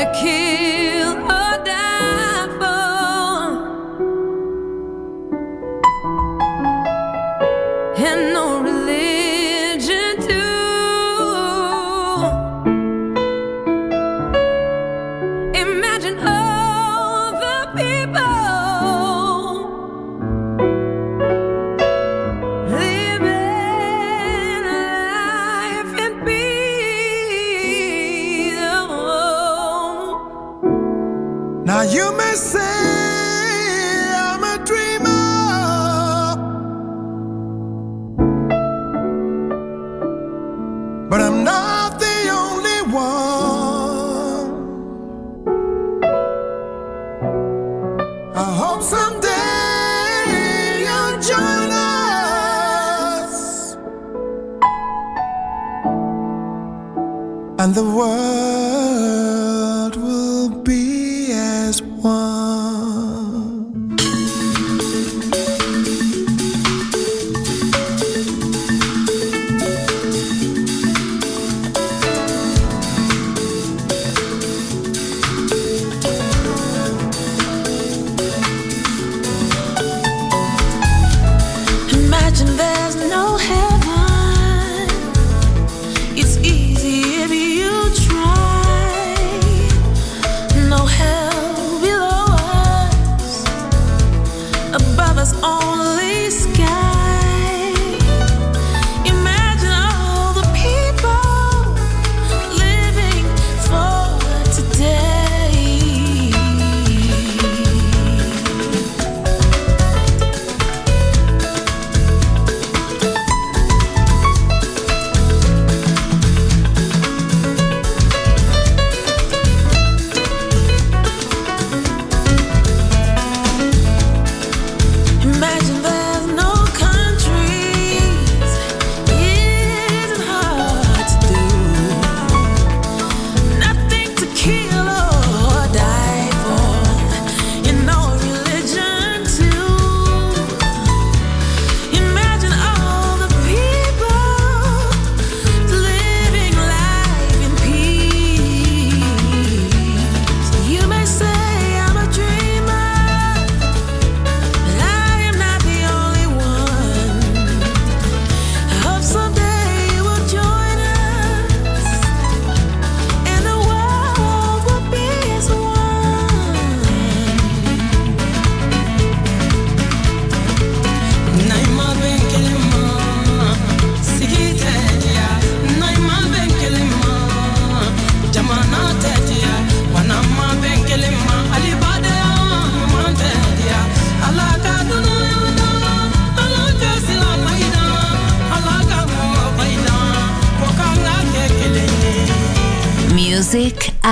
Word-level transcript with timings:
a 0.00 0.12
kid. 0.12 0.79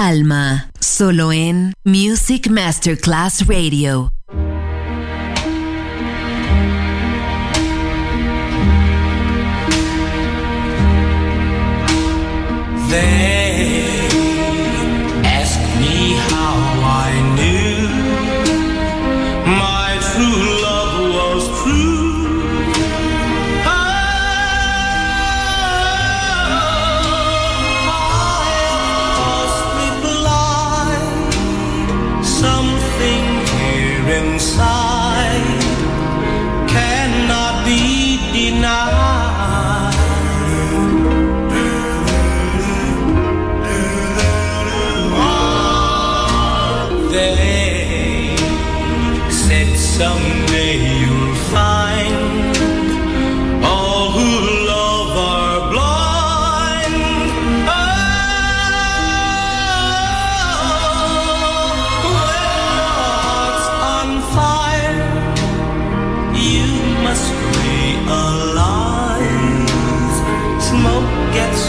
alma, 0.08 0.70
solo 0.80 1.32
en 1.32 1.74
Music 1.84 2.48
Masterclass 2.48 3.46
Radio. 3.46 4.10
They 12.88 14.08
ask 15.24 15.60
me 15.78 16.16
how 16.30 16.56
I 17.04 17.10
knew 17.36 17.88
my 19.44 19.98
true 20.10 20.62
love 20.62 21.12
was 21.12 21.62
true. 21.62 22.07
gets 71.32 71.67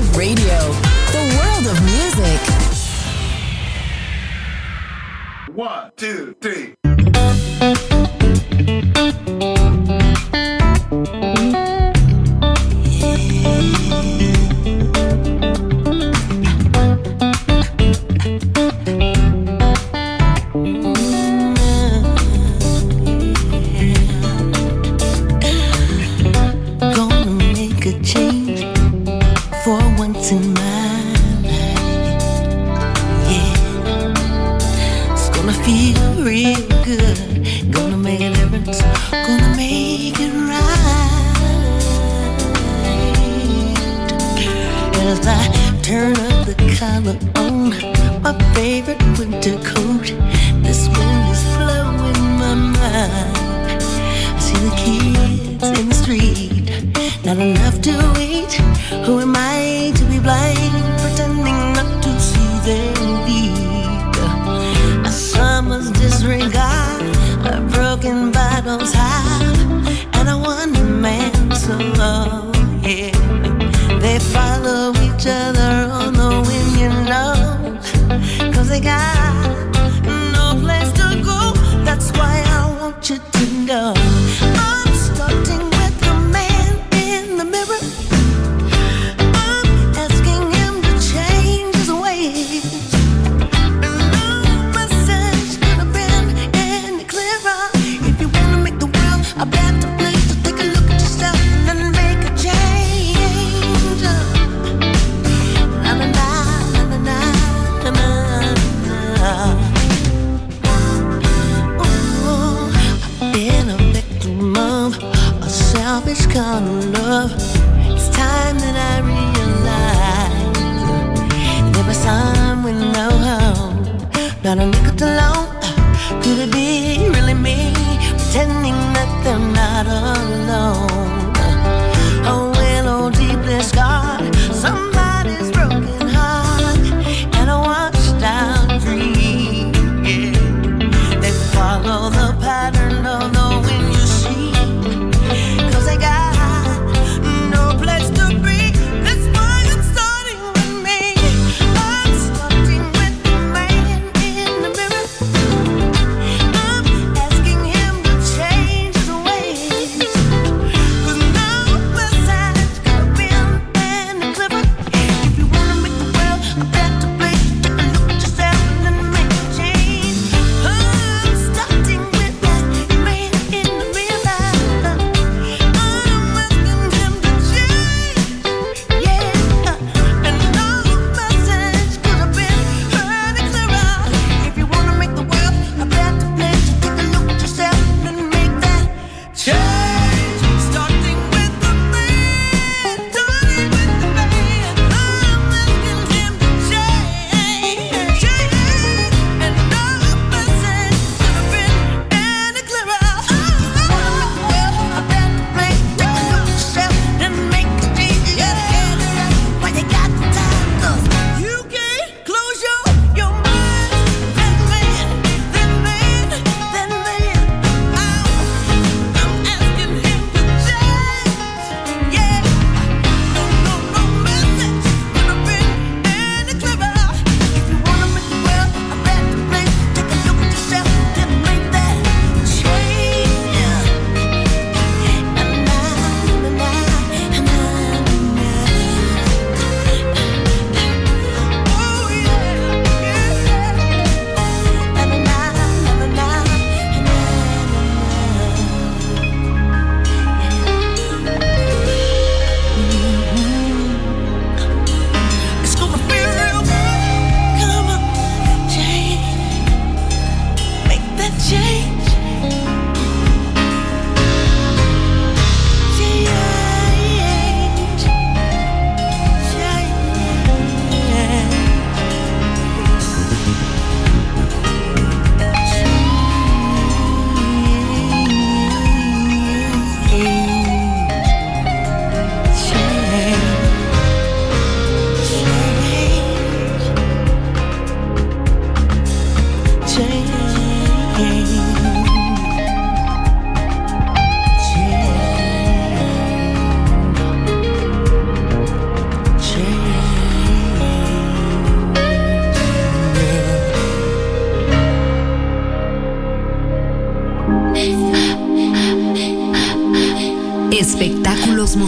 Radio, 0.00 0.72
the 1.12 1.22
world 1.36 1.66
of 1.66 1.78
music. 1.84 2.40
One, 5.54 5.92
two, 5.96 6.34
three. 6.40 7.91
my 48.22 48.32
favorite 48.54 49.02
winter 49.18 49.56
coat. 49.64 50.06
This 50.62 50.88
wind 50.88 51.24
is 51.34 51.42
blowing 51.56 52.22
my 52.38 52.54
mind. 52.54 53.82
I 54.30 54.38
see 54.38 54.58
the 54.66 54.74
kids 54.76 55.80
in 55.80 55.88
the 55.88 55.94
street, 55.94 57.24
not 57.24 57.38
enough 57.38 57.80
to 57.82 57.94
eat. 58.20 58.52
Who 59.06 59.20
am 59.20 59.34
I 59.36 59.92
to 59.96 60.04
be 60.04 60.18
blind, 60.18 60.74
pretending 61.00 61.60
not 61.76 62.02
to 62.02 62.20
see 62.20 62.52
their 62.66 62.92
need? 63.26 64.16
A 65.06 65.10
summer's 65.10 65.90
disregard, 65.92 67.02
a 67.46 67.60
broken 67.72 68.32
and 70.14 70.28
a. 70.28 70.42
Yeah, 72.84 73.12
they 74.00 74.18
follow 74.18 74.92
each 75.02 75.26
other. 75.26 75.51
got 78.82 79.32
no 80.32 80.58
place 80.60 80.92
to 80.92 81.22
go. 81.24 81.52
That's 81.84 82.10
why 82.12 82.42
I 82.46 82.76
want 82.80 83.08
you 83.08 83.18
to 83.18 83.46
know. 83.64 84.81